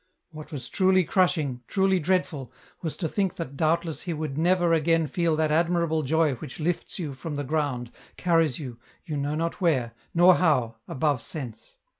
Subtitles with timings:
[0.31, 2.51] What was truly crushing, truly dreadful,
[2.81, 6.97] was to think that doubtless he would never agam feel that admirable joy which lifts
[6.97, 11.77] you from the ground, carries you, you know not where, nor how, above sense.